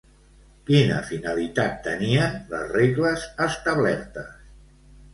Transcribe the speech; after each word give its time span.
Quina 0.69 0.95
finalitat 1.09 1.77
tenien 1.89 2.41
les 2.57 2.67
regles 2.75 3.31
establertes? 3.49 4.37